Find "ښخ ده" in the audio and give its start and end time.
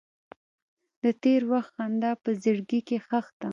3.07-3.49